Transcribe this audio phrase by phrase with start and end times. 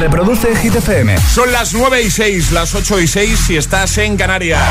[0.00, 1.14] Reproduce Hit FM.
[1.20, 4.62] Son las 9 y 6, las 8 y 6 si estás en Canarias.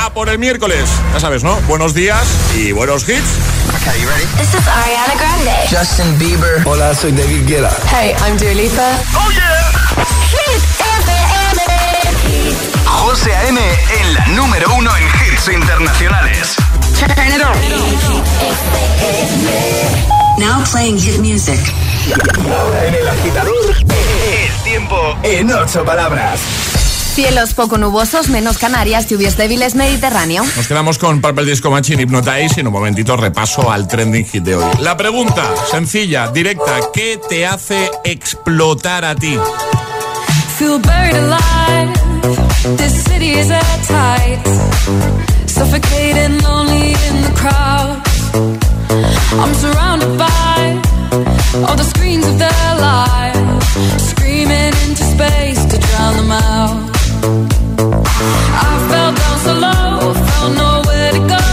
[0.00, 0.88] A por el miércoles.
[1.12, 1.60] Ya sabes, ¿no?
[1.68, 3.20] Buenos días y buenos hits.
[3.76, 4.24] Okay, you ready?
[4.38, 5.52] This is Ariana Grande.
[5.68, 6.66] Justin Bieber.
[6.66, 7.76] Hola, soy David Guetta.
[7.90, 8.98] Hey, I'm Dua Lipa.
[9.14, 9.70] ¡Oh, yeah!
[10.30, 10.62] Hit
[11.02, 11.60] FM.
[12.86, 13.60] José A.M.
[13.60, 16.56] en la número uno en hits internacionales.
[16.98, 17.54] Turn it on.
[20.38, 21.60] Now playing hit music.
[22.06, 26.38] En el agitador, el tiempo en ocho palabras.
[27.14, 30.44] Cielos poco nubosos, menos Canarias, lluvias débiles, Mediterráneo.
[30.56, 34.42] Nos quedamos con Purple Disco Machine Hypnotize y en un momentito repaso al trending hit
[34.42, 34.64] de hoy.
[34.80, 39.38] La pregunta, sencilla, directa, ¿qué te hace explotar a ti?
[40.58, 42.76] Feel buried alive.
[42.76, 44.40] This city is at tight.
[45.46, 48.02] Suffocating, lonely in the crowd.
[49.40, 50.93] I'm surrounded by
[51.66, 53.66] all the screens of their lives.
[54.10, 56.94] Screaming into space to drown them out.
[58.66, 61.46] I fell down so low, found nowhere to go.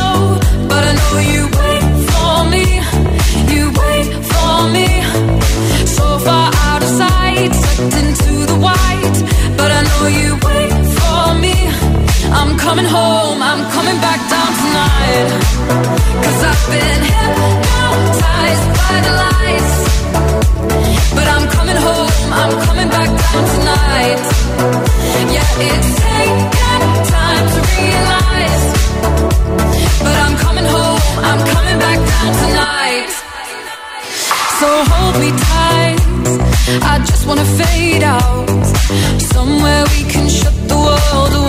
[0.71, 2.65] But I know you wait for me.
[3.53, 4.89] You wait for me.
[5.97, 9.17] So far out of sight, sucked into the white.
[9.57, 11.55] But I know you wait for me.
[12.39, 15.27] I'm coming home, I'm coming back down tonight.
[16.23, 19.30] Cause I've been hypnotized by the lights.
[22.39, 24.21] I'm coming back down tonight.
[25.35, 28.63] Yeah, it's taken time to realize.
[30.05, 33.09] But I'm coming home, I'm coming back down tonight.
[34.59, 35.99] So hold me tight.
[36.93, 38.49] I just wanna fade out.
[39.35, 41.40] Somewhere we can shut the world away.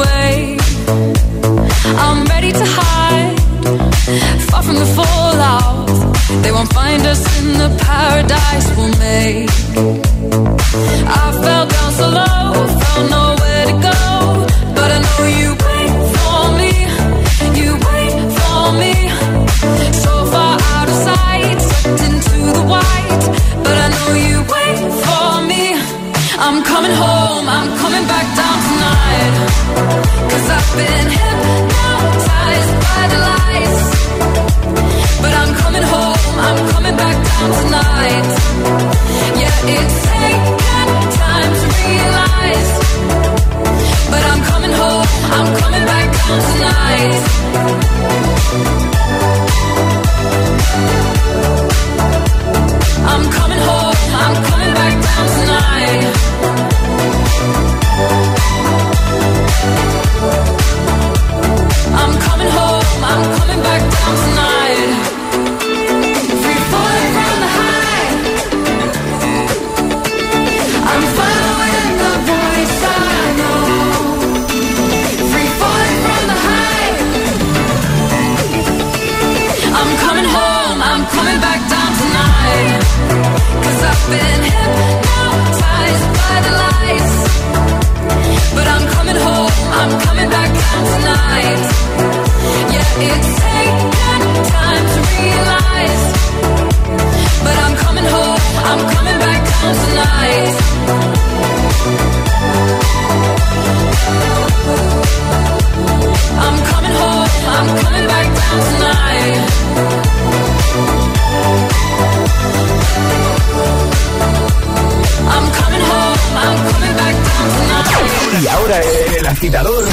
[118.43, 118.81] Y ahora
[119.19, 119.85] el agitador,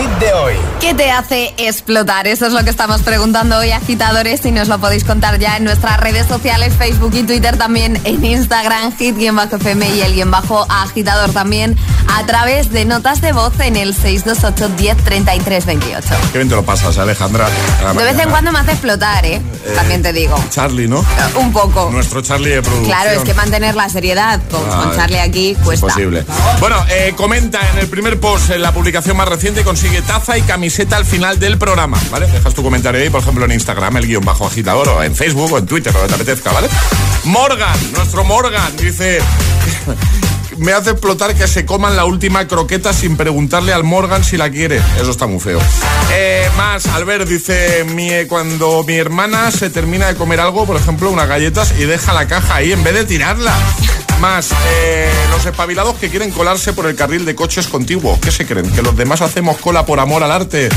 [0.00, 0.54] hit de hoy.
[0.80, 2.26] ¿Qué te hace explotar?
[2.26, 5.64] Eso es lo que estamos preguntando hoy, agitadores, y nos lo podéis contar ya en
[5.64, 11.30] nuestras redes sociales, Facebook y Twitter, también en Instagram, hit-fm y el guion bajo agitador
[11.32, 11.76] también,
[12.08, 16.08] a través de notas de voz en el 628 10 33 28.
[16.32, 17.48] Qué bien te lo pasas, Alejandra.
[17.96, 19.40] De vez en cuando me hace explotar, ¿eh?
[19.74, 20.42] También te digo.
[20.50, 21.04] Charlie, ¿no?
[21.36, 21.90] Un poco.
[21.90, 22.86] Nuestro Charlie de producción.
[22.96, 25.88] Claro, es que mantener la seriedad con, Ah, con Charlie aquí Es cuesta.
[25.88, 26.24] posible.
[26.60, 29.89] Bueno, eh, comenta en el primer post, en la publicación más reciente, consigue
[30.36, 32.26] y camiseta al final del programa, ¿vale?
[32.26, 35.52] Dejas tu comentario ahí, por ejemplo, en Instagram, el guion bajo agitador, o en Facebook,
[35.52, 36.68] o en Twitter, lo que te apetezca, ¿vale?
[37.24, 39.20] Morgan, nuestro Morgan, dice...
[40.60, 44.50] Me hace explotar que se coman la última croqueta sin preguntarle al Morgan si la
[44.50, 44.76] quiere.
[45.00, 45.58] Eso está muy feo.
[46.12, 51.10] Eh, más, Albert dice, mi, cuando mi hermana se termina de comer algo, por ejemplo,
[51.10, 53.54] unas galletas, y deja la caja ahí en vez de tirarla.
[54.20, 58.18] Más, eh, los espabilados que quieren colarse por el carril de coches contiguos.
[58.18, 58.70] ¿Qué se creen?
[58.70, 60.68] ¿Que los demás hacemos cola por amor al arte?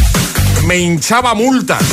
[0.65, 1.83] Me hinchaba multas.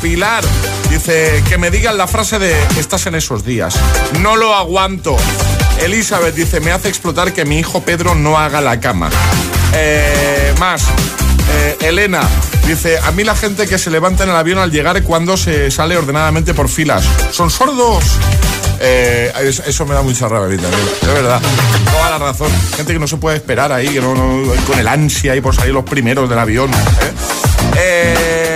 [0.00, 0.44] Pilar
[0.90, 3.74] dice que me digan la frase de estás en esos días.
[4.20, 5.16] No lo aguanto.
[5.82, 9.10] Elizabeth dice, me hace explotar que mi hijo Pedro no haga la cama.
[9.74, 10.84] Eh, más.
[11.50, 12.20] Eh, Elena
[12.66, 15.72] dice, a mí la gente que se levanta en el avión al llegar cuando se
[15.72, 17.04] sale ordenadamente por filas.
[17.32, 18.04] ¿Son sordos?
[18.80, 19.32] Eh,
[19.66, 21.40] eso, me da mucha rabia también, de verdad.
[21.90, 22.50] Toda la razón.
[22.76, 24.14] Gente que no se puede esperar ahí, que no,
[24.66, 26.70] con el ansia y por salir los primeros del avión.
[27.74, 28.51] por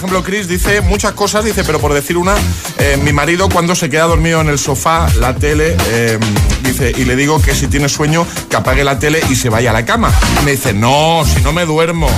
[0.00, 2.34] ejemplo, Chris dice muchas cosas, dice, pero por decir una,
[3.04, 5.76] mi marido cuando se queda dormido en el sofá, la tele,
[6.62, 9.70] dice, y le digo que si tiene sueño, que apague la tele y se vaya
[9.70, 10.12] a la cama.
[10.44, 12.08] me dice, no, si no me duermo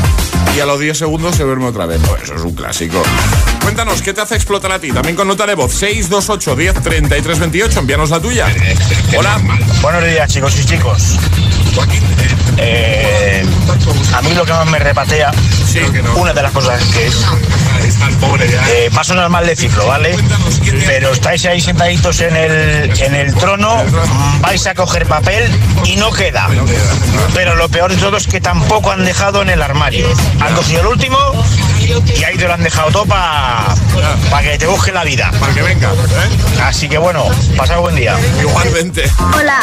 [0.56, 2.00] y a los 10 segundos se duerme otra vez.
[2.06, 3.02] Pues eso es un clásico.
[3.62, 4.91] Cuéntanos, ¿qué te hace explotar a ti?
[4.91, 7.79] También con nota de voz 628 10 33 28.
[7.79, 8.47] Envíanos la tuya.
[9.17, 9.41] Hola.
[9.81, 11.17] Buenos días, chicos y chicos.
[12.59, 13.44] Eh,
[14.14, 15.32] a mí lo que más me repatea,
[16.17, 17.25] una de las cosas que es,
[18.69, 20.15] eh, paso normal de ciclo, ¿vale?
[20.87, 23.82] Pero estáis ahí sentaditos en el, en el trono,
[24.41, 25.50] vais a coger papel
[25.85, 26.49] y no queda.
[27.35, 30.06] Pero lo peor de todo es que tampoco han dejado en el armario.
[30.41, 31.19] Han cogido el último
[32.19, 35.31] y ahí te lo han dejado todo para que te busque la vida.
[35.39, 35.91] Para que venga.
[35.91, 36.62] ¿eh?
[36.62, 37.25] Así que bueno,
[37.56, 38.17] pasad buen día.
[38.41, 39.11] Igualmente.
[39.37, 39.61] Hola,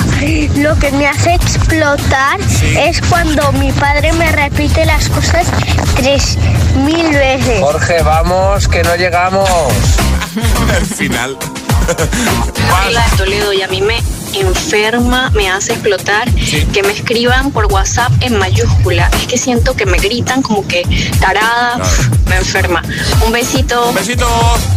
[0.56, 5.48] lo que me hace explotar es cuando mi padre me repite las cosas
[5.96, 6.38] tres
[6.86, 7.60] mil veces.
[7.62, 9.50] Jorge, vamos, que no llegamos.
[10.76, 11.38] Al final.
[12.86, 14.00] Hola, Toledo, y a mí me
[14.34, 16.30] enferma, me hace explotar,
[16.74, 19.10] que me escriban por WhatsApp en mayúscula.
[19.22, 20.84] Es que siento que me gritan como que
[21.20, 21.80] tarada,
[22.28, 22.82] me enferma.
[23.26, 23.90] Un besito.
[23.90, 24.28] Un besito.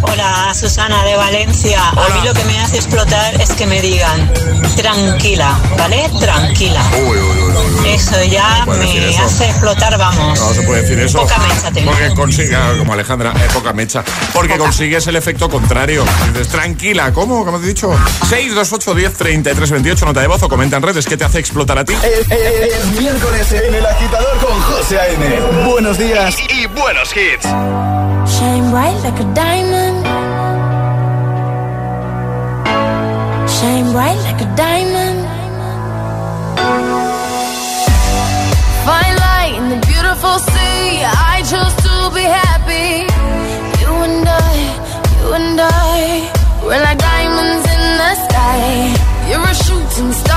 [0.03, 1.81] Hola, Susana de Valencia.
[1.91, 4.31] A mí lo que me hace explotar es que me digan,
[4.77, 6.11] tranquila, ¿vale?
[6.21, 6.83] Tranquila.
[7.87, 10.39] eso ya me hace explotar, vamos.
[10.39, 11.21] No se puede decir eso.
[11.21, 11.91] Poca mecha tengo.
[11.91, 14.05] Porque consigue, como Alejandra, es poca mecha.
[14.33, 16.05] Porque consigues el efecto contrario.
[16.33, 17.45] Dices, tranquila, ¿cómo?
[17.45, 17.93] ¿Cómo te he dicho?
[18.29, 21.85] 628 10 28, nota de voz o comenta en redes qué te hace explotar a
[21.85, 21.95] ti.
[21.95, 25.67] Es, miércoles en el agitador con José A.N.
[25.67, 27.47] Buenos días y, buenos hits.
[28.27, 30.07] Shine bright like a diamond.
[33.49, 35.12] Shine bright like a diamond.
[50.03, 50.32] A shooting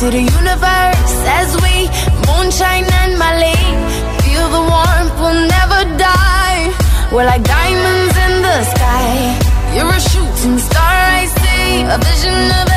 [0.00, 1.84] to the universe as we
[2.24, 3.60] moonshine and Mali.
[4.24, 6.72] Feel the warmth, we'll never die.
[7.12, 9.12] We're like diamonds in the sky.
[9.74, 11.82] You're a shooting star, I see.
[11.94, 12.69] A vision of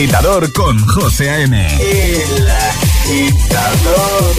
[0.00, 1.54] agitador con José A.M.
[1.78, 4.34] El agitador.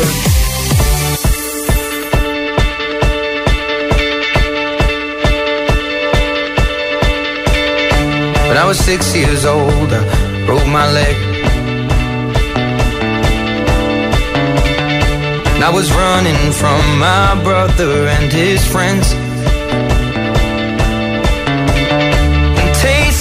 [8.47, 11.15] When I was six years old, I broke my leg.
[15.53, 19.13] And I was running from my brother and his friends.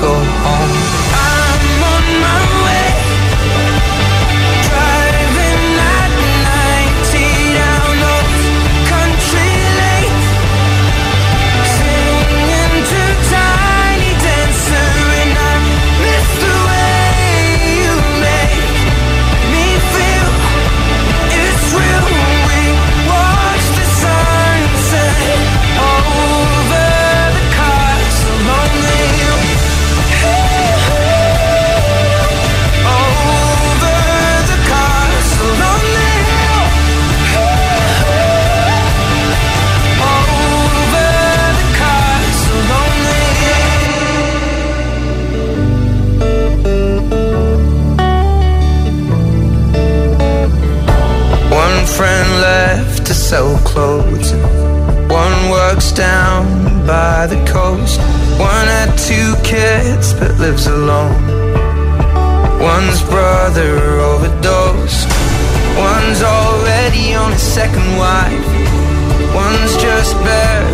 [0.00, 0.97] go home.
[53.28, 54.32] Sell clothes.
[55.12, 56.46] One works down
[56.86, 58.00] by the coast.
[58.40, 61.20] One had two kids but lives alone.
[62.58, 65.08] One's brother overdosed.
[65.76, 68.48] One's already on his second wife.
[69.34, 70.67] One's just barely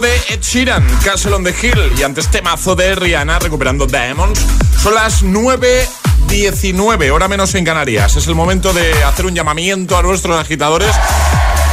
[0.00, 1.92] De Ed Sheeran, Castle on the Hill.
[1.98, 4.40] Y antes temazo de Rihanna recuperando Diamonds.
[4.82, 8.16] Son las 9.19, hora menos en Canarias.
[8.16, 10.94] Es el momento de hacer un llamamiento a nuestros agitadores.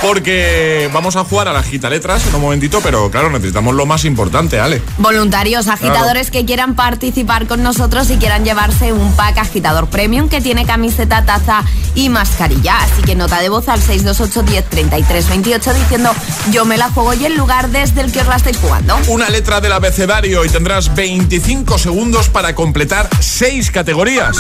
[0.02, 3.86] Porque vamos a jugar a la gita letras en un momentito, pero claro, necesitamos lo
[3.86, 4.82] más importante, Ale.
[4.98, 10.40] Voluntarios, agitadores que quieran participar con nosotros y quieran llevarse un pack agitador premium que
[10.40, 11.66] tiene camiseta, taza
[11.96, 12.78] y mascarilla.
[12.80, 16.12] Así que nota de voz al 628 10 33 28 diciendo
[16.52, 18.98] yo me la juego y el lugar desde el que os la estáis jugando.
[19.10, 24.38] Una letra del abecedario y tendrás 25 segundos para completar 6 categorías.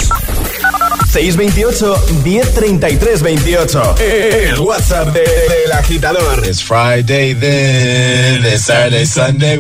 [1.09, 3.95] 628 1033 28.
[3.99, 6.45] El WhatsApp de- del agitador.
[6.45, 9.57] It's Friday then, it's Saturday, Sunday.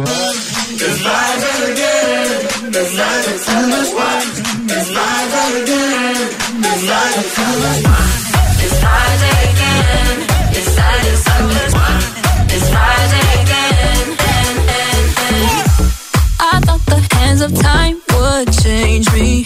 [16.41, 19.45] I thought the hands of time would change me,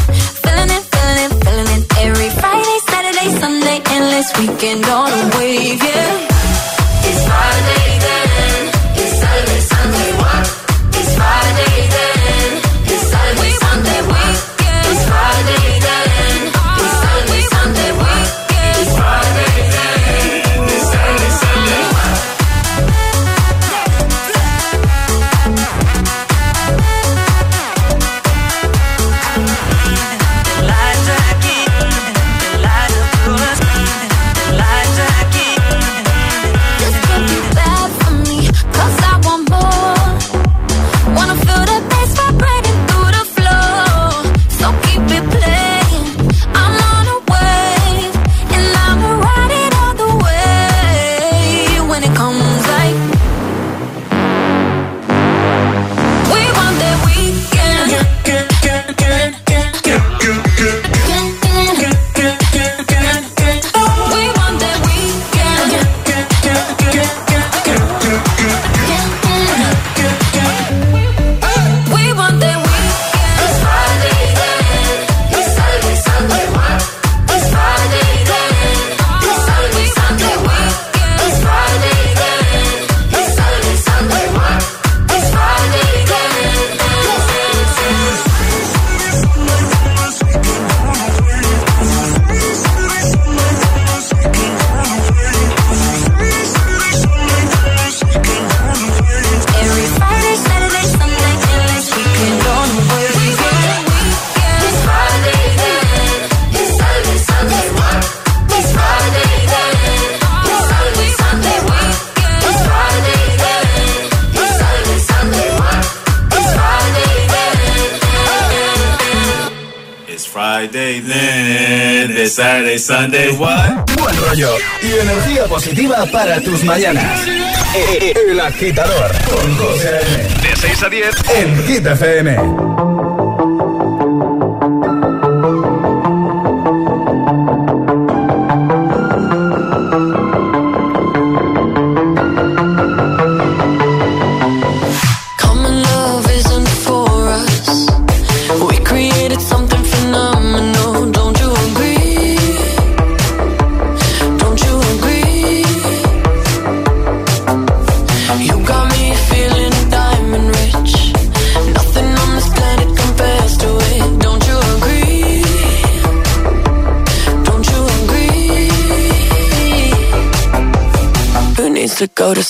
[122.91, 123.89] Sunday, what?
[123.97, 124.49] Buen rollo
[124.83, 127.25] y energía positiva para tus mañanas.
[127.73, 130.23] El agitador con José A.M.
[130.41, 131.15] De 6 a 10.
[131.37, 132.90] en Hit FM.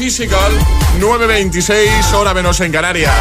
[0.00, 0.50] Physical
[0.98, 3.12] 9.26 hora menos en Canarias.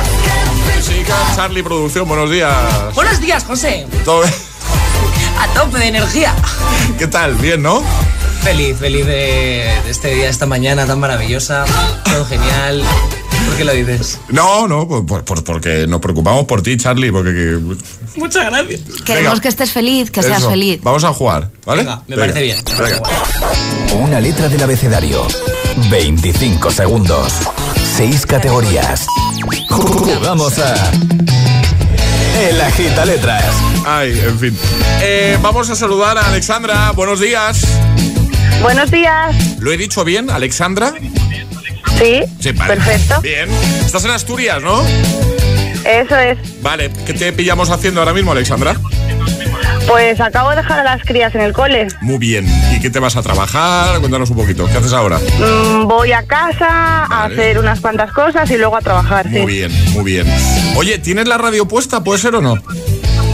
[0.77, 2.55] Physical, Charlie Producción, buenos días.
[2.95, 3.85] Buenos días, José.
[4.05, 4.33] ¿Todo bien?
[5.37, 6.33] A tope de energía.
[6.97, 7.35] ¿Qué tal?
[7.35, 7.83] Bien, ¿no?
[8.43, 9.11] Feliz, feliz de,
[9.83, 11.65] de este día, esta mañana tan maravillosa.
[12.05, 12.81] Todo genial.
[13.47, 14.17] ¿Por qué lo dices?
[14.29, 17.33] No, no, por- por- por- porque nos preocupamos por ti, Charlie, porque...
[17.33, 17.59] que-
[18.19, 18.79] Muchas gracias.
[19.05, 19.41] Queremos Venga.
[19.41, 20.49] que estés feliz, que seas Eso.
[20.49, 20.79] feliz.
[20.81, 21.81] Vamos a jugar, ¿vale?
[21.83, 22.57] Venga, me parece bien.
[22.79, 23.01] Venga.
[23.95, 25.27] Una letra del abecedario.
[25.89, 27.33] 25 segundos.
[27.97, 29.05] 6 categorías.
[29.69, 30.73] Jugamos a.
[32.41, 33.43] El agita letras.
[33.85, 34.57] Ay, en fin.
[35.01, 36.91] Eh, vamos a saludar a Alexandra.
[36.91, 37.61] Buenos días.
[38.61, 39.35] Buenos días.
[39.59, 40.93] ¿Lo he dicho bien, Alexandra?
[41.97, 42.75] Sí, Sí, vale.
[42.75, 43.21] perfecto.
[43.21, 43.49] Bien.
[43.85, 44.81] Estás en Asturias, ¿no?
[45.85, 46.37] Eso es.
[46.61, 46.91] Vale.
[47.05, 48.75] ¿Qué te pillamos haciendo ahora mismo, Alexandra?
[49.89, 51.87] Pues acabo de dejar a las crías en el cole.
[52.01, 52.45] Muy bien.
[52.75, 53.99] ¿Y qué te vas a trabajar?
[53.99, 54.67] Cuéntanos un poquito.
[54.67, 55.17] ¿Qué haces ahora?
[55.17, 59.27] Mm, voy a casa a hacer unas cuantas cosas y luego a trabajar.
[59.27, 59.45] Muy sí.
[59.47, 60.27] bien, muy bien.
[60.75, 62.03] Oye, ¿tienes la radio puesta?
[62.03, 62.55] ¿Puede ser o no?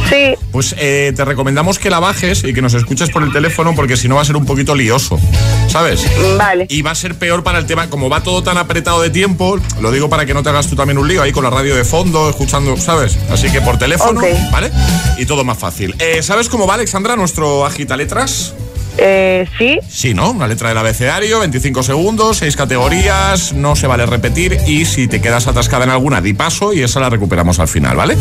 [0.10, 0.36] Sí.
[0.52, 3.98] Pues eh, te recomendamos que la bajes y que nos escuches por el teléfono porque
[3.98, 5.20] si no va a ser un poquito lioso,
[5.68, 6.06] ¿sabes?
[6.38, 6.68] Vale.
[6.70, 9.60] Y va a ser peor para el tema, como va todo tan apretado de tiempo,
[9.82, 11.76] lo digo para que no te hagas tú también un lío ahí con la radio
[11.76, 13.18] de fondo, escuchando, ¿sabes?
[13.30, 14.22] Así que por teléfono.
[14.52, 14.72] ¿vale?
[15.18, 15.96] Y todo más fácil.
[16.00, 18.54] Eh, ¿Sabes cómo va, Alexandra, nuestro agita letras?
[18.98, 19.80] Eh, sí.
[19.90, 20.32] Sí, ¿no?
[20.32, 25.22] Una letra del abecedario, 25 segundos, 6 categorías, no se vale repetir y si te
[25.22, 28.16] quedas atascada en alguna, di paso y esa la recuperamos al final, ¿vale?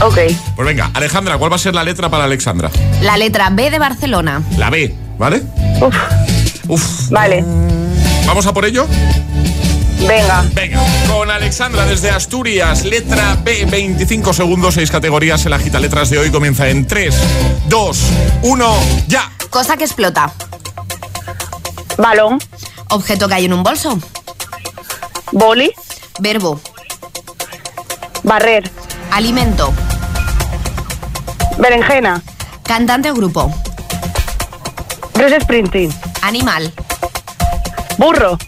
[0.00, 0.18] Ok.
[0.54, 2.70] Pues venga, Alejandra, ¿cuál va a ser la letra para Alexandra?
[3.02, 4.42] La letra B de Barcelona.
[4.56, 5.42] La B, ¿vale?
[5.80, 5.96] Uf.
[6.68, 7.10] Uf.
[7.10, 7.44] Vale.
[8.26, 8.86] ¿Vamos a por ello?
[10.06, 10.44] Venga.
[10.54, 15.44] Venga, con Alexandra desde Asturias, letra B, 25 segundos, 6 categorías.
[15.46, 17.14] El agita letras de hoy comienza en 3,
[17.68, 17.98] 2,
[18.42, 18.76] 1,
[19.08, 19.32] ya.
[19.50, 20.32] Cosa que explota.
[21.96, 22.38] Balón.
[22.90, 23.98] Objeto que hay en un bolso.
[25.32, 25.72] Boli.
[26.20, 26.60] Verbo.
[28.22, 28.70] Barrer.
[29.10, 29.72] Alimento.
[31.58, 32.22] Berenjena.
[32.62, 33.52] Cantante o grupo.
[35.14, 35.92] Bruce Springsteen.
[36.22, 36.72] Animal.
[37.98, 38.38] Burro.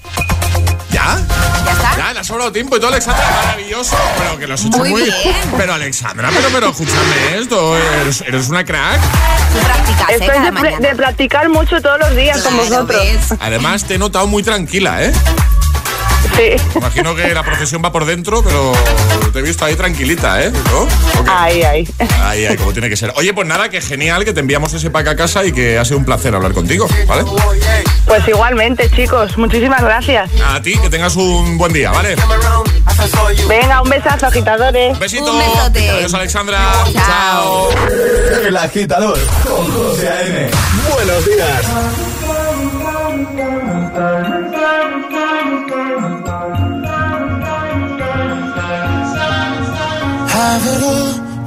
[0.91, 1.19] ¿Ya?
[1.65, 1.97] ¿Ya está?
[1.97, 3.25] Ya, le ha sobrado tiempo y todo, Alexandra.
[3.47, 3.97] Maravilloso.
[4.19, 5.37] Pero que lo has hecho Muy muy, bien.
[5.57, 7.77] Pero, Alexandra, pero, pero, escúchame esto.
[7.77, 9.01] Eres, eres una crack.
[9.53, 10.15] Tú practicas, ¿eh?
[10.21, 13.03] Estoy de, practicar mucho todos los días con Claro, vosotros.
[13.03, 13.39] ¿ves?
[13.41, 15.13] Además, te he notado muy tranquila, ¿eh?
[16.37, 16.57] Sí.
[16.77, 18.73] Imagino que la profesión va por dentro, pero
[19.33, 20.53] te he visto ahí tranquilita, ¿eh?
[21.29, 21.89] Ahí, ahí.
[22.23, 23.13] Ahí, ahí, como tiene que ser.
[23.17, 25.85] Oye, pues nada, que genial que te enviamos ese pack a casa y que ha
[25.85, 27.25] sido un placer hablar contigo, ¿vale?
[28.07, 29.37] Pues igualmente, chicos.
[29.37, 30.31] Muchísimas gracias.
[30.47, 32.17] A ti, que tengas un buen día, ¿vale?
[33.49, 34.99] Venga, un besazo, agitadores.
[34.99, 35.33] Besito.
[35.33, 35.91] Un besote.
[35.91, 36.59] Adiós, Alexandra.
[36.93, 37.69] Chao.
[38.45, 40.51] El agitador con José A.M.
[40.95, 41.67] Buenos días.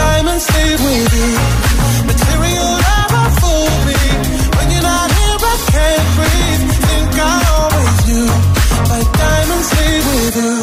[0.00, 1.30] diamonds leave with you.
[2.10, 4.00] Material never fool me.
[4.56, 6.62] When you're not here, I can't breathe.
[6.88, 8.28] Think I always knew.
[8.92, 10.56] My diamonds leave with you.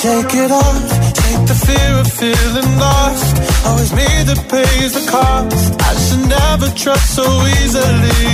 [0.00, 0.84] Shake it off.
[1.20, 3.34] Take the fear of feeling lost.
[3.66, 5.68] Always me that pays the cost.
[5.90, 7.26] I should never trust so
[7.58, 8.30] easily.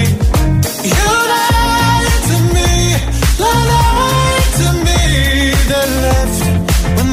[0.97, 1.09] You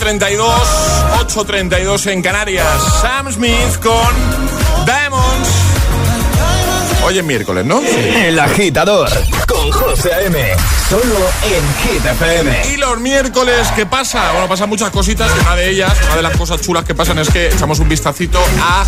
[0.00, 0.40] 9.32,
[1.26, 2.66] 8.32 en Canarias.
[3.02, 5.50] Sam Smith con Diamonds.
[7.04, 7.82] Hoy es miércoles, ¿no?
[7.82, 9.10] El agitador
[9.90, 10.38] José A.M.
[10.88, 12.68] Solo en Hit FM.
[12.72, 14.30] Y los miércoles, ¿qué pasa?
[14.30, 17.28] Bueno, pasan muchas cositas una de ellas, una de las cosas chulas que pasan es
[17.28, 18.84] que echamos un vistacito a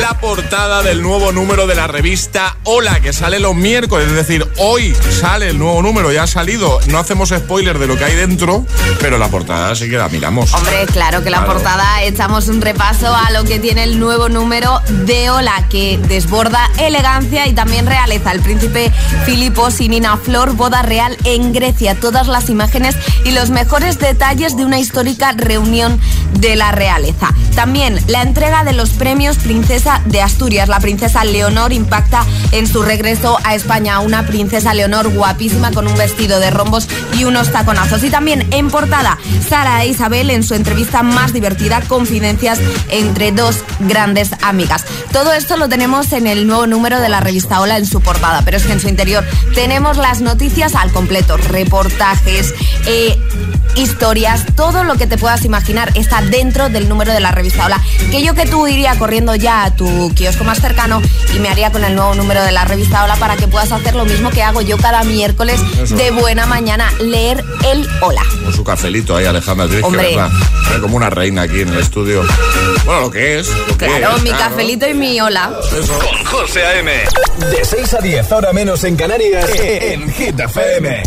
[0.00, 4.06] la portada del nuevo número de la revista Hola, que sale los miércoles.
[4.08, 6.78] Es decir, hoy sale el nuevo número, ya ha salido.
[6.86, 8.64] No hacemos spoiler de lo que hay dentro,
[9.00, 10.54] pero la portada sí que la miramos.
[10.54, 11.52] Hombre, claro que la Claro.
[11.54, 16.70] portada echamos un repaso a lo que tiene el nuevo número de Ola, que desborda
[16.78, 18.92] elegancia y también realeza el príncipe
[19.24, 21.94] Filippo y Nina flor, boda real en Grecia.
[21.94, 25.98] Todas las imágenes y los mejores detalles de una histórica reunión
[26.34, 27.32] de la realeza.
[27.54, 30.68] También la entrega de los premios Princesa de Asturias.
[30.68, 34.00] La princesa Leonor impacta en su regreso a España.
[34.00, 38.04] Una princesa Leonor guapísima con un vestido de rombos y unos taconazos.
[38.04, 39.16] Y también en portada,
[39.48, 42.58] Sara e Isabel en su entrevista más divertida, Confidencias
[42.90, 44.84] entre dos grandes amigas.
[45.10, 48.42] Todo esto lo tenemos en el nuevo número de la revista Hola en su portada,
[48.44, 52.54] pero es que en su interior tenemos las noticias al completo, reportajes,
[52.86, 53.16] eh,
[53.76, 57.80] historias, todo lo que te puedas imaginar está dentro del número de la revista Hola.
[58.10, 61.00] Que yo que tú iría corriendo ya a tu kiosco más cercano
[61.34, 63.94] y me haría con el nuevo número de la revista Hola para que puedas hacer
[63.94, 68.22] lo mismo que hago yo cada miércoles de buena mañana, leer el Hola.
[68.44, 70.16] Con su cafelito ahí, Alejandra Triz, Hombre.
[70.72, 72.24] que como una reina aquí en el estudio.
[72.84, 73.48] Bueno, lo que es.
[73.48, 74.50] Lo que Claro, es, mi claro.
[74.50, 75.50] cafelito y mi Hola.
[75.70, 76.92] Con José A.M.
[77.50, 81.02] De 6 a 10, ahora menos en Canarias, en Hit FM.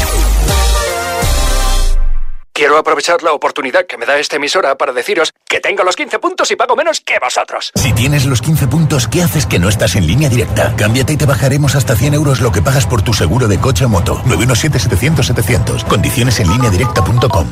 [2.61, 6.19] Quiero aprovechar la oportunidad que me da esta emisora para deciros que tengo los 15
[6.19, 7.71] puntos y pago menos que vosotros.
[7.73, 10.75] Si tienes los 15 puntos, ¿qué haces que no estás en línea directa?
[10.77, 13.85] Cámbiate y te bajaremos hasta 100 euros lo que pagas por tu seguro de coche
[13.85, 14.21] o moto.
[14.27, 15.87] 917-700-700.
[15.87, 17.47] Condiciones en línea directa.com.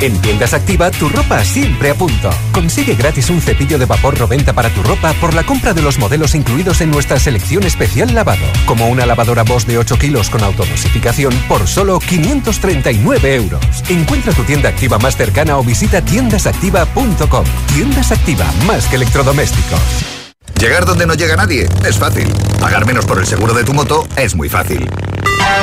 [0.00, 2.30] En Tiendas Activa, tu ropa siempre a punto.
[2.52, 5.98] Consigue gratis un cepillo de vapor 90 para tu ropa por la compra de los
[5.98, 10.42] modelos incluidos en nuestra selección especial lavado, como una lavadora Bosch de 8 kilos con
[10.42, 13.60] autodosificación por solo 539 euros.
[13.90, 17.44] Encuentra tu tienda activa más cercana o visita tiendasactiva.com.
[17.74, 20.19] Tiendas Activa, más que electrodomésticos.
[20.60, 22.28] Llegar donde no llega nadie es fácil.
[22.60, 24.86] Pagar menos por el seguro de tu moto es muy fácil.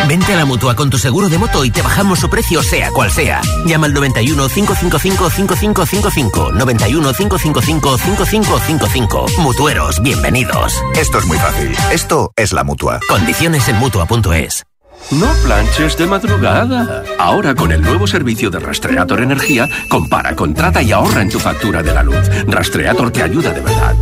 [0.07, 2.89] Vente a la mutua con tu seguro de moto y te bajamos su precio, sea
[2.89, 3.41] cual sea.
[3.67, 6.51] Llama al 91 555 5555.
[6.51, 9.25] 91 555 5555.
[9.37, 10.81] Mutueros, bienvenidos.
[10.95, 11.75] Esto es muy fácil.
[11.91, 12.99] Esto es la mutua.
[13.07, 14.63] Condiciones en mutua.es.
[15.11, 17.03] No planches de madrugada.
[17.19, 21.83] Ahora con el nuevo servicio de Rastreator Energía, compara, contrata y ahorra en tu factura
[21.83, 22.27] de la luz.
[22.47, 23.95] Rastreator te ayuda de verdad.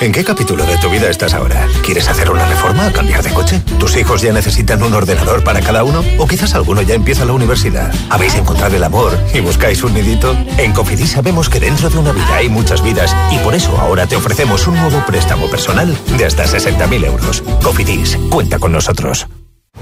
[0.00, 1.66] ¿En qué capítulo de tu vida estás ahora?
[1.82, 3.60] ¿Quieres hacer una reforma o cambiar de coche?
[3.78, 6.04] ¿Tus hijos ya necesitan un ordenador para cada uno?
[6.18, 7.94] ¿O quizás alguno ya empieza la universidad?
[8.10, 10.36] ¿Habéis encontrado el amor y buscáis un nidito?
[10.58, 14.06] En Cofidis sabemos que dentro de una vida hay muchas vidas y por eso ahora
[14.06, 17.42] te ofrecemos un nuevo préstamo personal de hasta 60.000 euros.
[17.62, 19.26] Cofidis, cuenta con nosotros.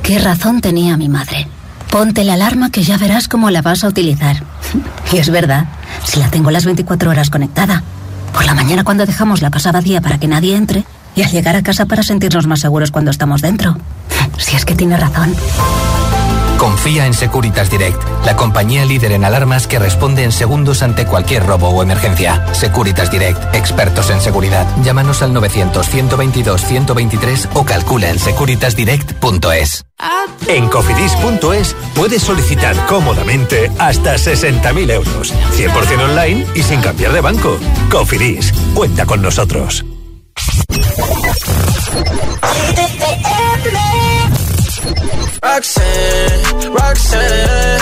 [0.02, 1.48] ¿Qué razón tenía mi madre?
[1.90, 4.44] Ponte la alarma que ya verás cómo la vas a utilizar.
[5.12, 5.66] Y es verdad,
[6.04, 7.84] si la tengo las 24 horas conectada.
[8.34, 11.56] Por la mañana cuando dejamos la pasada día para que nadie entre y al llegar
[11.56, 13.78] a casa para sentirnos más seguros cuando estamos dentro.
[14.36, 15.34] Si es que tiene razón.
[16.64, 21.44] Confía en Securitas Direct, la compañía líder en alarmas que responde en segundos ante cualquier
[21.44, 22.42] robo o emergencia.
[22.54, 24.66] Securitas Direct, expertos en seguridad.
[24.82, 29.84] Llámanos al 900-122-123 o calcula en securitasdirect.es.
[30.48, 35.34] En cofidis.es puedes solicitar cómodamente hasta 60.000 euros.
[35.34, 37.58] 100% online y sin cambiar de banco.
[37.90, 39.84] Cofidis, cuenta con nosotros.
[45.42, 47.80] Roxanne, Roxanne,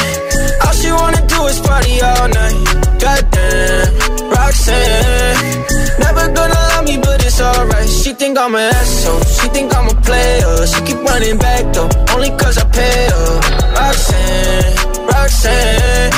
[0.65, 2.59] all she wanna do is party all night.
[3.03, 5.37] Goddamn, Roxanne,
[5.99, 7.89] never gonna love me, but it's alright.
[7.89, 10.67] She think I'm an asshole, she think I'm a player.
[10.67, 13.41] She keep running back though, only cause I pay her.
[13.79, 14.75] Roxanne,
[15.11, 16.13] Roxanne,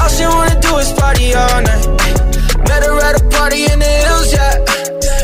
[0.00, 1.86] all she wanna do is party all night.
[2.68, 4.54] Met her at a party in the hills, yeah.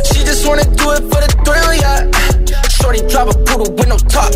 [0.08, 2.25] She just wanna do it for the thrill, yeah.
[2.86, 4.30] Shorty drive a poodle with no top.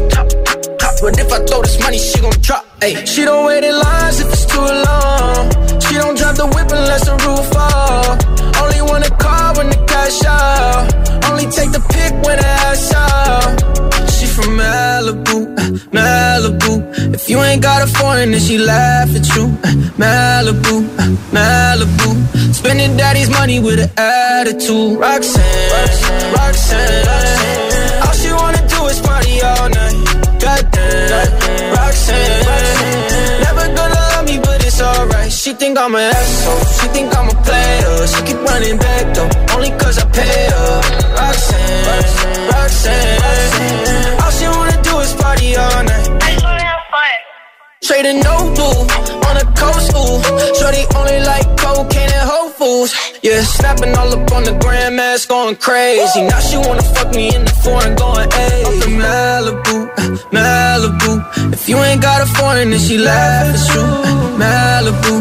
[1.01, 2.67] But if I throw this money, she gon' drop.
[2.83, 3.05] Ay.
[3.05, 5.47] She don't wait in lines if it's too long.
[5.85, 8.19] She don't drive the whip unless the roof fall.
[8.61, 10.83] Only want a car when the cash out.
[11.31, 14.11] Only take the pick when the ass out.
[14.15, 17.15] She from Malibu, uh, Malibu.
[17.15, 19.45] If you ain't got a foreign, then she laugh at you.
[19.63, 19.71] Uh,
[20.03, 22.53] Malibu, uh, Malibu.
[22.53, 24.99] Spending daddy's money with an attitude.
[24.99, 27.11] Roxanne, Roxanne, Roxanne.
[27.11, 28.20] Wanna do
[29.43, 29.97] all night.
[30.41, 32.45] Goddamn, Roxanne.
[33.45, 35.33] Never gonna love me, but it's alright.
[35.33, 36.65] She think I'm an asshole.
[36.79, 38.07] She think I'm a player.
[38.07, 40.81] She keep running back though, only cause I pay her.
[41.19, 41.85] Roxanne,
[42.53, 44.21] Roxanne.
[44.23, 46.20] All she wanna do is party all night.
[47.91, 48.87] Trading no blue
[49.27, 50.23] on the coast, ooh.
[50.55, 52.95] Shorty only like cocaine and Whole Foods.
[53.21, 56.23] Yeah, snapping all up on the grandmas, going crazy.
[56.23, 58.63] Now she wanna fuck me in the foreign, going hey.
[58.65, 59.77] I'm in Malibu,
[60.31, 61.53] Malibu.
[61.53, 63.81] If you ain't got a foreign, then she laugh you.
[63.83, 65.15] Uh, Malibu,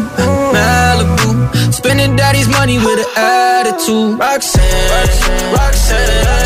[0.54, 1.74] Malibu.
[1.74, 4.16] Spending daddy's money with an attitude.
[4.16, 6.39] Roxanne, Roxanne.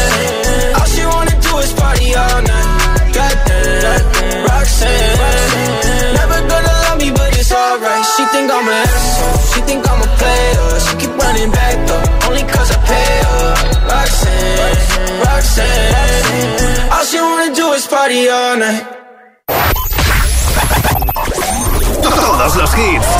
[8.32, 9.38] Think I'm an asshole.
[9.52, 10.80] She think I'm a player.
[10.84, 13.50] She keep running back though, only cause I pay her.
[13.90, 16.92] Roxanne, Roxanne.
[16.92, 18.84] All she wanna do is party all night.
[22.02, 23.10] Todos los hits.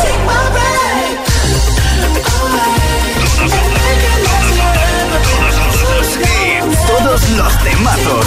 [6.87, 8.27] Todos los temazos.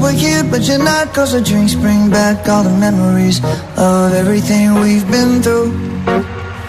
[0.00, 1.12] were here, but you're not.
[1.14, 3.38] Cause the drinks bring back all the memories
[3.76, 5.70] of everything we've been through.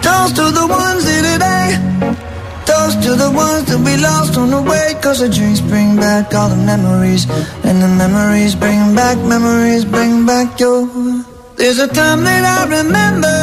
[0.04, 1.68] Toast to the ones here today.
[2.66, 4.96] Toast to the ones that we lost on the way.
[5.02, 7.24] Cause the drinks bring back all the memories.
[7.64, 10.88] And the memories bring back, memories bring back your.
[11.56, 13.40] There's a time that I remember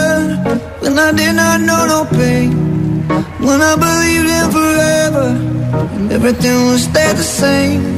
[0.80, 2.50] when I did not know no pain.
[3.40, 5.28] When I believed in forever
[5.96, 7.97] and everything would stay the same.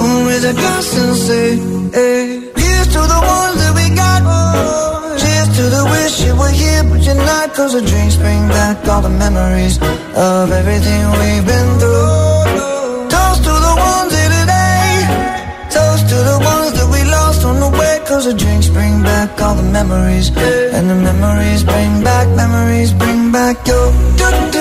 [0.00, 1.46] Gonna raise a glass and say,
[1.92, 2.24] hey.
[2.56, 4.20] Here's to the ones that we got.
[5.20, 7.52] Cheers to the wish you were here, but you're not.
[7.52, 9.76] Cause the drinks bring back all the memories
[10.16, 13.12] of everything we've been through.
[13.12, 15.04] Toast to the ones here today.
[15.68, 18.00] Toast to the ones that we lost on the way.
[18.08, 20.28] Cause the drinks bring back all the memories.
[20.76, 24.59] And the memories bring back, memories bring back your.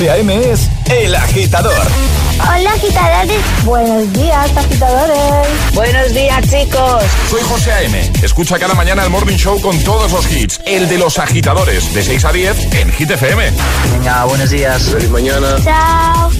[0.00, 0.50] José A.M.
[0.50, 1.86] es El Agitador.
[2.38, 5.74] Hola agitadores, buenos días agitadores.
[5.74, 7.04] Buenos días chicos.
[7.28, 8.10] Soy José A.M.
[8.22, 10.58] Escucha cada mañana el Morning Show con todos los hits.
[10.64, 13.52] El de los agitadores, de 6 a 10 en Hit FM.
[13.92, 14.84] Venga, buenos días.
[14.84, 15.58] Feliz mañana.
[15.62, 16.30] Chao.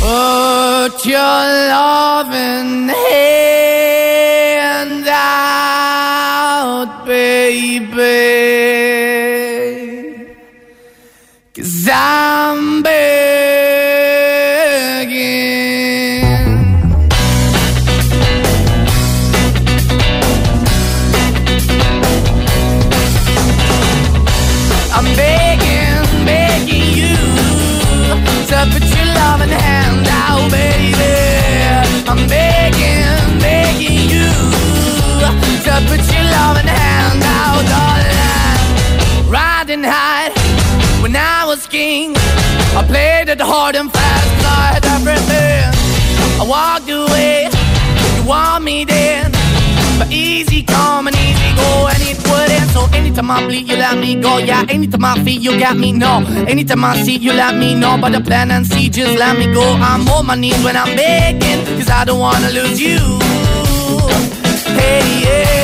[0.00, 8.64] Put your loving hand out, baby.
[11.54, 12.13] Cause I'm
[39.74, 40.30] Riding high
[41.02, 42.12] when I was king,
[42.78, 45.66] I played it hard and fast, I had everything.
[46.40, 47.48] I walked away,
[48.14, 49.32] you want me then,
[49.98, 52.70] but easy come and easy go and it wouldn't.
[52.70, 54.38] So anytime I bleed, you let me go.
[54.38, 55.90] Yeah, anytime I feel, you got me.
[55.90, 57.98] No, anytime I see, you let me know.
[58.00, 59.74] But the plan and see, just let me go.
[59.80, 63.00] I'm on my knees when I'm begging, cause I don't wanna lose you.
[64.78, 65.63] Hey, yeah,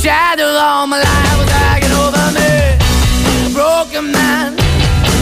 [0.00, 2.48] Shadow all my life was hanging over me.
[3.44, 4.56] A broken man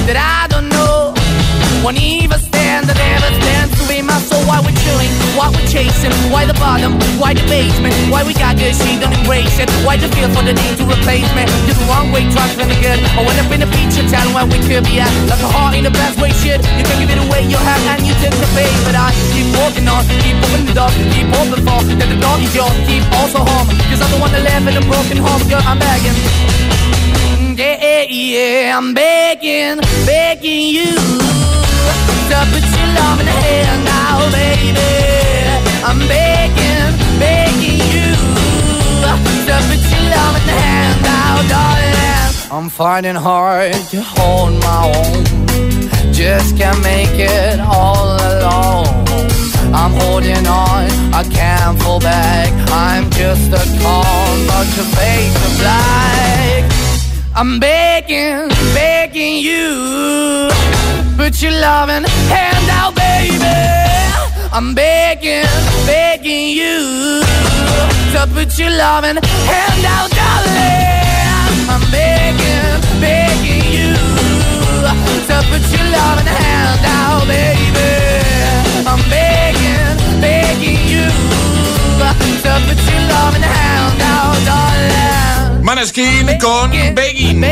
[0.07, 1.11] that I don't know.
[1.83, 4.39] Won't even stand, I never stand to be my soul.
[4.47, 8.55] Why we're chilling, why we're chasing, why the bottom, why the basement, why we got
[8.55, 9.67] good, she don't embrace it.
[9.83, 11.43] Why the feel for the need to replace me?
[11.67, 13.03] You're the wrong way, trying to the good.
[13.19, 15.11] I went up in the feature town where we could be at.
[15.27, 16.63] Like a heart in the best way, shit.
[16.79, 18.71] You can give it away, you have, and you take the bait.
[18.87, 19.51] But I keep
[19.99, 23.41] on, keep opening the door, keep open for that the door is yours, keep also
[23.43, 23.69] home.
[23.91, 26.17] Cause the one that live in a broken home, girl, I'm begging.
[27.59, 30.95] Yeah, yeah, yeah, I'm begging, begging you
[32.31, 34.91] to put your love in the hand now, baby.
[35.83, 38.09] I'm begging, begging you
[39.03, 39.11] to
[39.67, 41.99] put your love in the hand now, darling.
[42.51, 45.25] I'm finding hard to hold my own.
[46.13, 48.98] Just can't make it all alone.
[49.73, 52.53] I'm holding on, I can't fall back.
[52.71, 56.65] I'm just a call, but your face is black.
[57.35, 60.49] I'm begging, begging you.
[61.17, 63.45] Put your loving hand out, baby.
[64.51, 65.45] I'm begging,
[65.87, 67.23] begging you.
[68.13, 71.69] To put your loving hand out, darling.
[71.69, 73.95] I'm begging, begging you.
[75.29, 78.38] To put your loving hand out, baby.
[78.87, 81.09] I'm begging, begging you.
[82.43, 85.48] To put your loving hand out, darling.
[85.69, 87.45] Maneskin con Begging.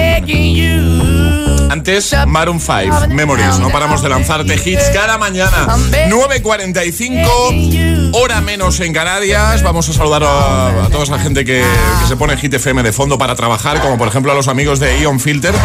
[1.71, 3.59] Antes, Maroon 5, Memories.
[3.59, 5.67] No paramos de lanzarte hits cada mañana.
[6.09, 9.63] 9.45, hora menos en Canarias.
[9.63, 11.63] Vamos a saludar a, a toda esa gente que,
[12.01, 14.81] que, se pone Hit FM de fondo para trabajar, como por ejemplo a los amigos
[14.81, 15.59] de Ion Filter, ¿eh?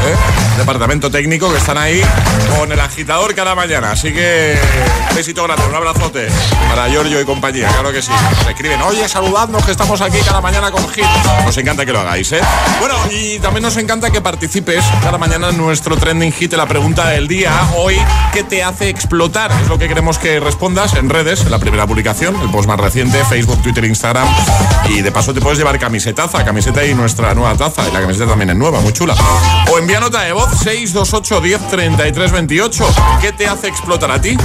[0.57, 2.01] departamento técnico, que están ahí
[2.57, 3.91] con el agitador cada mañana.
[3.91, 4.57] Así que,
[5.09, 6.27] un besito grande, un abrazote
[6.67, 8.11] para Giorgio y compañía, claro que sí.
[8.11, 11.05] Nos escriben, oye, saludadnos que estamos aquí cada mañana con Hit.
[11.45, 12.40] Nos encanta que lo hagáis, ¿eh?
[12.79, 17.07] Bueno, y también nos encanta que participes cada mañana en nuestro trending hit la pregunta
[17.09, 17.51] del día.
[17.77, 17.95] Hoy,
[18.33, 19.51] ¿qué te hace explotar?
[19.61, 22.79] Es lo que queremos que respondas en redes, en la primera publicación, el post más
[22.79, 24.27] reciente, Facebook, Twitter, Instagram.
[24.89, 27.87] Y de paso te puedes llevar camisetaza, camiseta y nuestra nueva taza.
[27.87, 29.15] Y la camiseta también es nueva, muy chula.
[29.71, 32.87] O envía nota de voz 628 10 33 28.
[33.21, 34.37] ¿Qué te hace explotar a ti?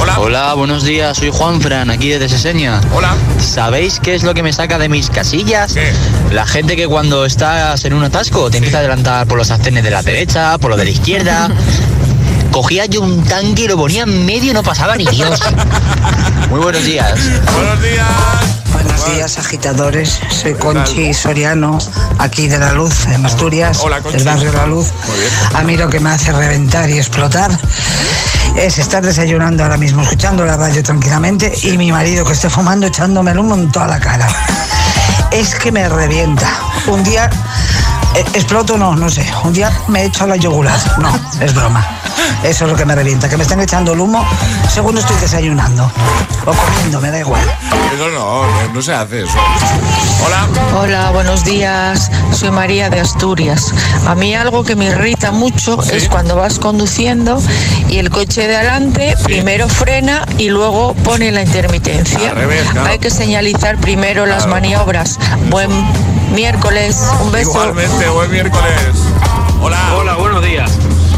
[0.00, 0.18] Hola.
[0.18, 1.18] Hola, buenos días.
[1.18, 2.80] Soy Juan Fran, aquí desde Seseña.
[2.92, 3.14] Hola.
[3.38, 5.74] ¿Sabéis qué es lo que me saca de mis casillas?
[5.74, 5.92] ¿Qué?
[6.32, 9.84] La gente que cuando estás en un atasco te empieza a adelantar por los arcenes
[9.84, 11.50] de la derecha, por lo de la izquierda.
[12.50, 15.40] Cogía yo un tanque y lo ponía en medio y no pasaba ni Dios.
[16.48, 17.12] Muy buenos días.
[17.52, 18.06] Buenos días.
[18.72, 20.20] Buenos días, agitadores.
[20.30, 21.78] Soy Conchi Soriano,
[22.18, 24.18] aquí de La Luz, en Asturias, Hola, Conchi.
[24.18, 24.86] del barrio La Luz.
[25.06, 25.30] Muy bien.
[25.52, 27.50] A mí lo que me hace reventar y explotar
[28.56, 32.86] es estar desayunando ahora mismo, escuchando la radio tranquilamente y mi marido que esté fumando
[32.86, 34.28] echándomelo un montón a la cara.
[35.30, 36.48] Es que me revienta.
[36.86, 37.30] Un día
[38.14, 39.26] eh, exploto, no, no sé.
[39.44, 40.78] Un día me echo la yogular.
[40.98, 42.03] No, es broma.
[42.42, 44.24] Eso es lo que me revienta, que me estén echando el humo
[44.68, 45.90] según estoy desayunando
[46.46, 47.42] o comiendo, me da igual.
[47.94, 48.42] Eso no,
[48.72, 49.38] no se hace eso.
[50.26, 50.48] Hola.
[50.76, 52.10] Hola, buenos días.
[52.32, 53.72] Soy María de Asturias.
[54.06, 57.40] A mí algo que me irrita mucho es cuando vas conduciendo
[57.88, 62.30] y el coche de adelante primero frena y luego pone la intermitencia.
[62.30, 62.90] Al revés, claro.
[62.90, 65.18] Hay que señalizar primero las maniobras.
[65.50, 65.70] Buen
[66.34, 67.00] miércoles.
[67.22, 67.50] Un beso.
[67.50, 68.74] Igualmente, buen miércoles.
[69.62, 69.78] Hola.
[69.96, 70.72] Hola, buenos días.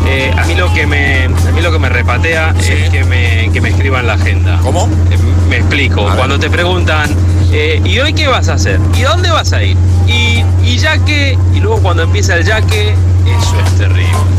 [0.06, 3.50] Eh, a mí lo que me a mí lo que me repatea es que me,
[3.52, 4.58] que me escriban la agenda.
[4.62, 4.88] ¿Cómo?
[5.10, 5.18] Eh,
[5.48, 6.08] me explico.
[6.16, 7.10] Cuando te preguntan,
[7.52, 8.80] eh, ¿y hoy qué vas a hacer?
[8.96, 9.76] ¿Y dónde vas a ir?
[10.06, 14.35] Y, y ya que, y luego cuando empieza el ya que, eso es terrible.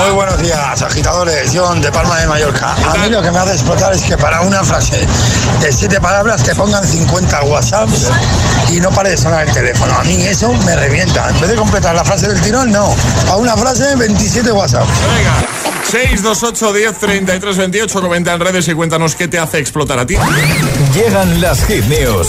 [0.00, 1.52] Muy buenos días, agitadores.
[1.54, 2.74] John de Palma de Mallorca.
[2.74, 5.06] A mí lo que me hace explotar es que para una frase
[5.60, 8.08] de siete palabras te pongan 50 WhatsApps
[8.72, 9.92] y no pare de sonar el teléfono.
[9.94, 11.28] A mí eso me revienta.
[11.28, 12.94] En vez de completar la frase del tirón, no.
[13.28, 14.88] A una frase, 27 WhatsApp.
[15.14, 15.34] Venga.
[15.90, 20.16] 628 10 33 28 comenta en redes y cuéntanos qué te hace explotar a ti.
[20.94, 22.28] Llegan las hit news.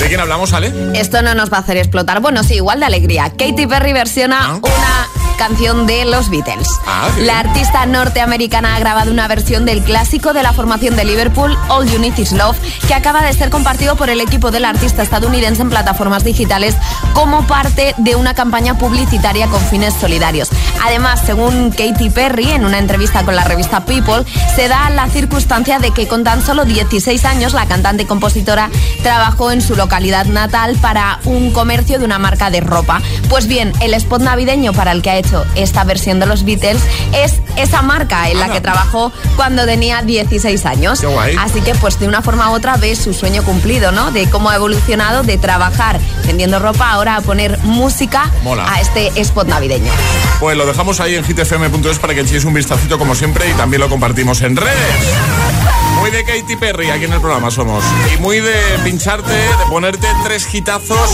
[0.00, 0.72] ¿De quién hablamos, Ale?
[0.94, 2.20] Esto no nos va a hacer explotar.
[2.20, 3.30] Bueno, sí, igual de alegría.
[3.30, 4.60] Katy Perry versiona ¿Ah?
[4.60, 6.68] una canción de los Beatles.
[6.86, 7.08] Ah.
[7.18, 11.88] La artista norteamericana ha grabado una versión del clásico de la formación de Liverpool, All
[11.88, 15.62] You Need Is Love, que acaba de ser compartido por el equipo del artista estadounidense
[15.62, 16.76] en plataformas digitales
[17.14, 20.50] como parte de una campaña publicitaria con fines solidarios.
[20.84, 24.24] Además, según Katy Perry, en una entrevista con la revista People,
[24.54, 28.70] se da la circunstancia de que con tan solo 16 años la cantante y compositora
[29.02, 33.00] trabajó en su localidad natal para un comercio de una marca de ropa.
[33.28, 35.16] Pues bien, el spot navideño para el que ha
[35.54, 36.82] esta versión de los Beatles
[37.14, 41.02] es esa marca en la que trabajó cuando tenía 16 años.
[41.38, 44.10] Así que pues de una forma u otra ves su sueño cumplido, ¿no?
[44.10, 48.30] De cómo ha evolucionado de trabajar vendiendo ropa ahora a poner música
[48.66, 49.92] a este spot navideño.
[50.40, 53.80] Pues lo dejamos ahí en hitfm.es para que echéis un vistacito como siempre y también
[53.80, 55.81] lo compartimos en redes.
[56.02, 57.84] Muy de Katy Perry aquí en el programa somos.
[58.12, 61.10] Y muy de pincharte, de ponerte tres gitazos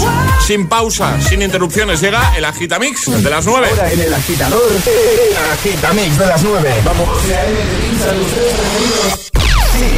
[0.46, 2.00] sin pausa, sin interrupciones.
[2.00, 3.68] Llega el Agitamix de las 9.
[3.68, 6.74] Ahora en el agitador, el Agitamix de las 9.
[6.86, 7.06] Vamos.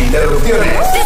[0.06, 1.00] Interrupciones.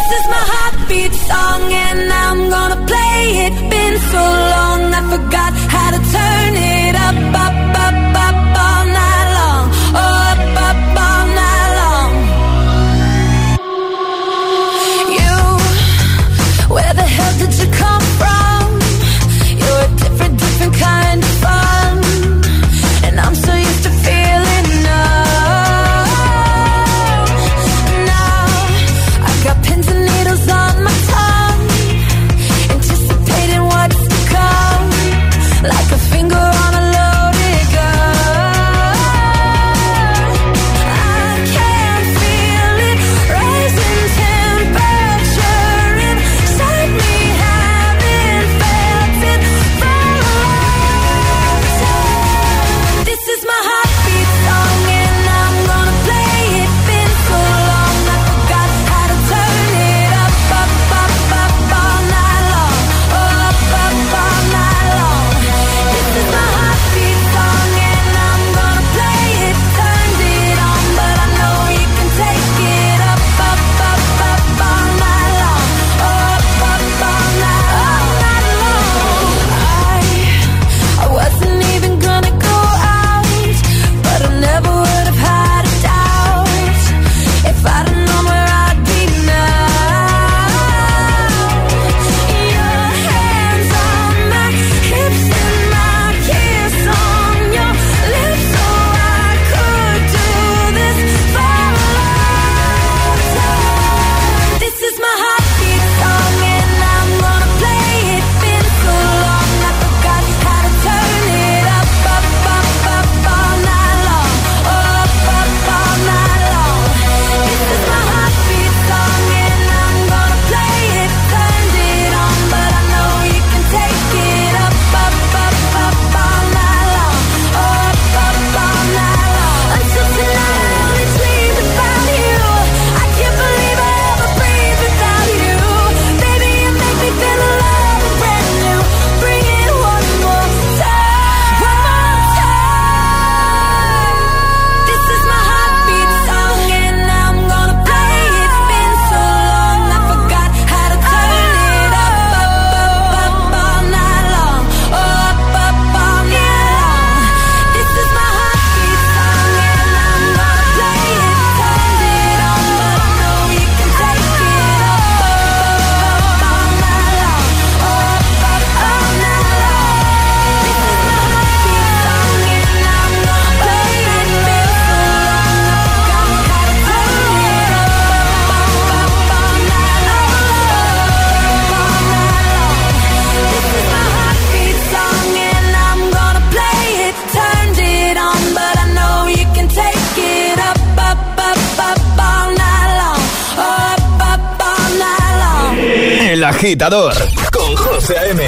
[197.51, 198.43] con José M.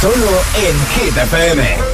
[0.00, 1.91] Solo en Hit FM.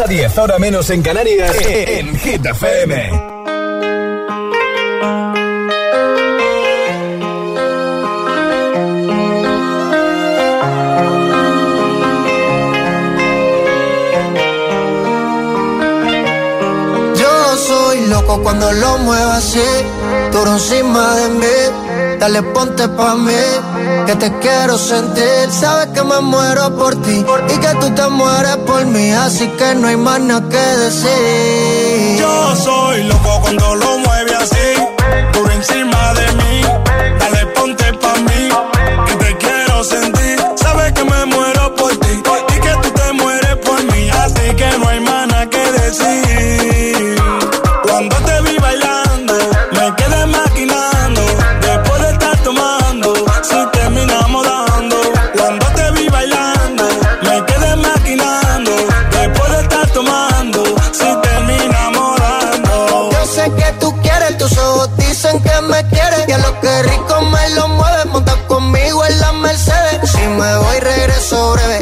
[0.00, 3.10] a 10, ahora menos en Canarias, e, en Hit FM.
[17.14, 19.36] Yo soy loco cuando lo muevo eh.
[19.36, 19.60] así,
[20.30, 23.75] tú encima de mí, dale ponte pa' mí
[24.06, 25.50] que te quiero sentir.
[25.50, 29.74] Sabes que me muero por ti y que tú te mueres por mí, así que
[29.74, 32.18] no hay más nada que decir.
[32.18, 34.68] Yo soy loco cuando lo mueve así,
[35.32, 36.60] por encima de mí.
[37.18, 38.48] Dale ponte pa' mí,
[39.06, 40.25] que te quiero sentir.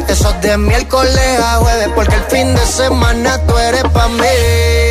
[0.07, 4.84] Eso es de miércoles a jueves, porque el fin de semana tú eres pa' mí.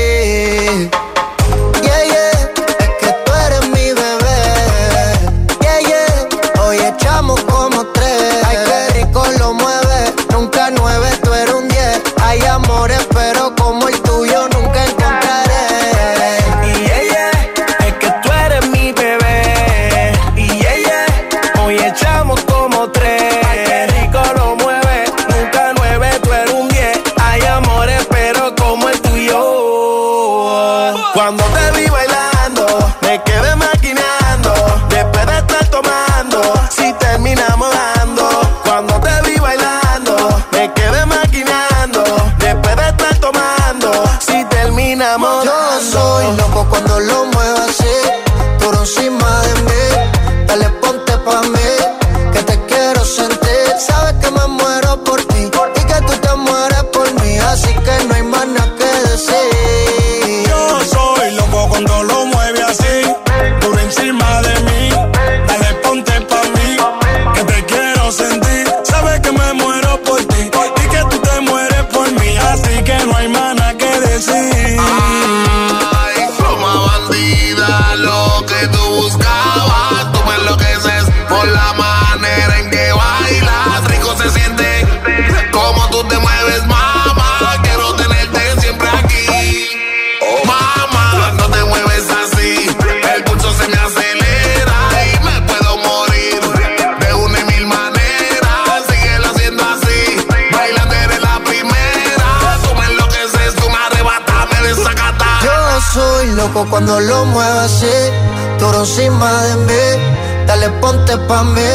[110.84, 111.74] Ponte pa' mí,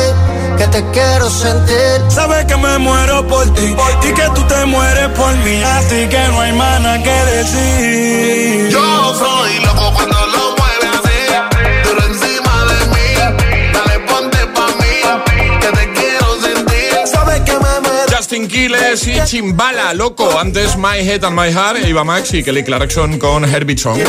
[0.57, 1.95] que te quiero sentir.
[2.09, 3.67] Sabes que me muero por ti
[4.07, 5.55] y que tú te mueres por mí.
[5.77, 8.69] Así que no hay más nada que decir.
[8.69, 10.18] Yo soy loco cuando
[18.39, 18.47] muero.
[18.47, 20.39] Justin Quiles y Chimbala, loco.
[20.39, 23.99] Antes My Head and My Heart, Eva Max y Kelly Clarkson con Herbie Song.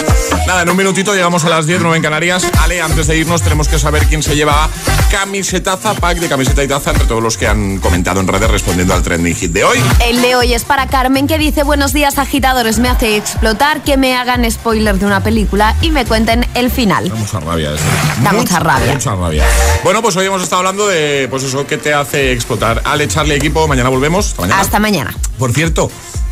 [0.47, 2.47] Nada, en un minutito llegamos a las 10, 9 en Canarias.
[2.61, 4.68] Ale, antes de irnos tenemos que saber quién se lleva
[5.11, 8.94] camisetaza, pack de camiseta y taza entre todos los que han comentado en redes respondiendo
[8.94, 9.78] al trending hit de hoy.
[10.06, 13.96] El de hoy es para Carmen que dice buenos días agitadores, me hace explotar que
[13.96, 17.08] me hagan spoiler de una película y me cuenten el final.
[17.08, 17.84] Da mucha rabia eso.
[18.22, 18.92] Da mucha rabia.
[18.92, 19.44] Mucha rabia.
[19.82, 22.82] Bueno, pues hoy hemos estado hablando de, pues eso, que te hace explotar.
[22.84, 24.26] Ale, echarle equipo, mañana volvemos.
[24.30, 24.61] Hasta mañana.
[24.61, 25.14] Hasta mañana.
[25.38, 25.90] Por cierto,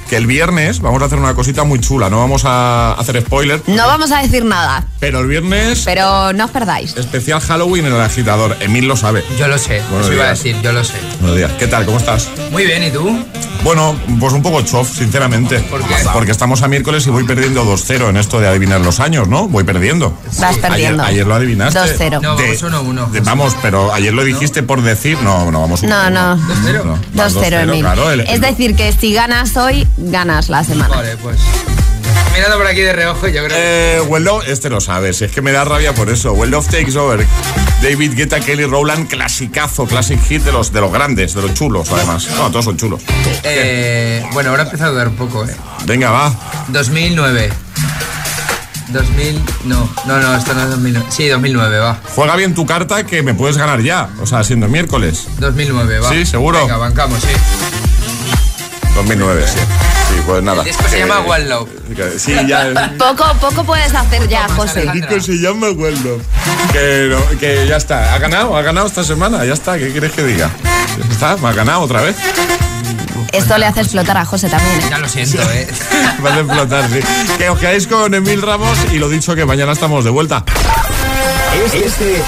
[0.09, 2.09] que el viernes vamos a hacer una cosita muy chula.
[2.11, 6.47] No vamos a hacer spoiler, No vamos a decir nada, pero el viernes pero no
[6.47, 6.97] os perdáis.
[6.97, 8.57] especial Halloween en el agitador.
[8.61, 9.23] Emil lo sabe.
[9.39, 10.95] Yo lo sé, Buenos eso iba a decir, yo lo sé.
[11.21, 11.53] Buenos días.
[11.59, 11.85] ¿Qué tal?
[11.85, 12.29] ¿Cómo estás?
[12.51, 13.23] Muy bien, ¿y tú?
[13.65, 15.59] Bueno, pues un poco chof, sinceramente.
[15.59, 15.95] ¿Por qué?
[16.13, 19.49] Porque estamos a miércoles y voy perdiendo 2-0 en esto de adivinar los años, ¿no?
[19.49, 20.17] Voy perdiendo.
[20.39, 21.03] Vas perdiendo.
[21.03, 21.79] Ayer, ayer lo adivinaste.
[21.81, 22.21] 2-0.
[22.23, 23.11] No, De- vamos 1-1.
[23.11, 25.19] de- vamos, pero ayer lo dijiste por decir.
[25.23, 26.37] No, no, vamos No, no.
[26.37, 26.99] 2-0.
[27.15, 27.81] 2-0, Emil.
[27.81, 30.89] Claro, el- es decir, que si ganas hoy, ganas la semana.
[30.97, 31.39] Vale, pues.
[32.35, 33.57] Mirando por aquí de reojo, yo creo.
[33.57, 36.33] Eh, Well Love- este lo sabes, es que me da rabia por eso.
[36.33, 37.27] Well Love Takes Over.
[37.83, 41.91] David Guetta, Kelly Rowland, clasicazo, classic hit de los, de los grandes, de los chulos,
[41.93, 42.29] además.
[42.37, 43.03] No, todos son chulos.
[43.45, 45.57] Eh, bueno, ahora empieza a dudar un poco, ¿eh?
[45.85, 46.33] Venga, va.
[46.69, 47.51] 2009.
[48.89, 49.43] 2000.
[49.65, 51.07] No, no, no, esto no es 2009.
[51.11, 52.01] Sí, 2009, va.
[52.15, 54.09] Juega bien tu carta que me puedes ganar ya.
[54.21, 55.27] O sea, siendo miércoles.
[55.41, 56.09] 2009, va.
[56.11, 56.61] Sí, seguro.
[56.61, 57.29] Venga, bancamos, sí.
[58.95, 59.59] 2009, sí.
[60.09, 60.63] Sí, pues nada.
[60.63, 61.69] El disco se Eh, llama One Love.
[62.19, 62.93] Sí, ya.
[62.99, 64.83] Poco, poco puedes hacer ya, José.
[64.83, 66.23] El disco se llama Well Love.
[66.73, 68.15] Que, no- que ya está.
[68.15, 69.45] Ha ganado, ha ganado esta semana.
[69.45, 69.79] Ya está.
[69.79, 70.51] ¿Qué quieres que diga?
[70.99, 72.17] Ya está, me ha ganado otra vez.
[73.33, 74.79] Esto le hace explotar a José también.
[74.81, 74.87] ¿eh?
[74.91, 75.69] Ya lo siento, ¿eh?
[76.25, 77.01] Va a explotar, sí.
[77.37, 80.43] Que os quedáis con Emil Ramos y lo dicho que mañana estamos de vuelta.
[81.55, 82.23] Este es el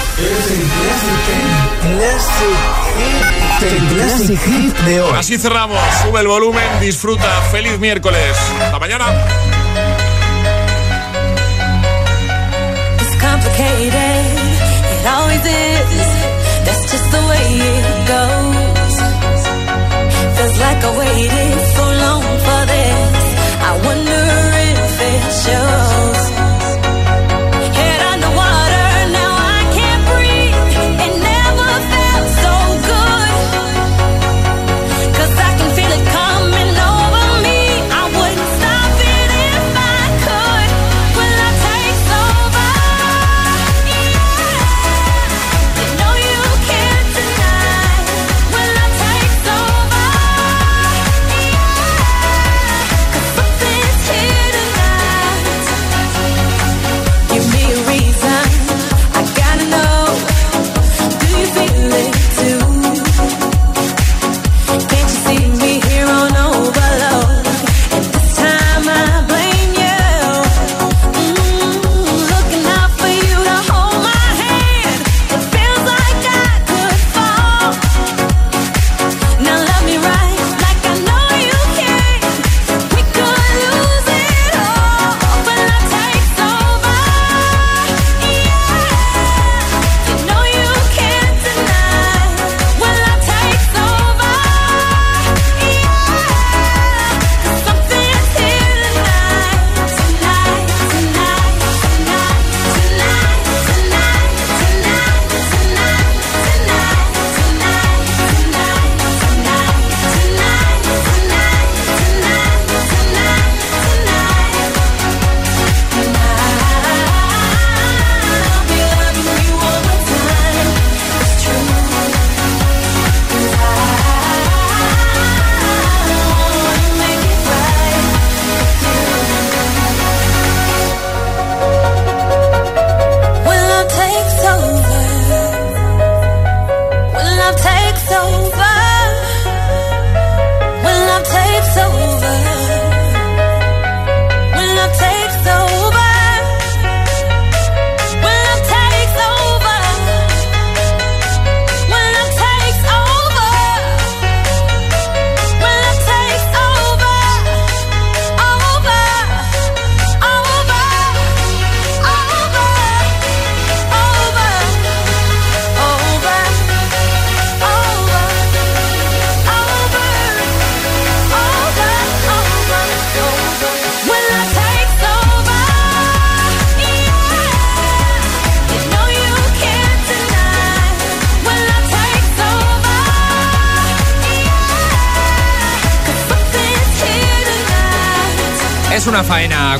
[1.81, 5.13] Classic, el Classic Hit de hoy.
[5.17, 5.77] Así cerramos.
[6.03, 7.29] Sube el volumen, disfruta.
[7.51, 8.35] Feliz miércoles.
[8.61, 9.05] Hasta mañana.
[12.99, 14.25] It's complicated,
[14.93, 16.07] it always is.
[16.65, 18.95] That's just the way it goes.
[20.37, 23.23] Feels like I waited so long for this.
[23.63, 24.23] I wonder
[24.69, 26.00] if it shows.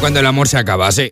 [0.01, 1.11] Cuando el amor se acaba, sí.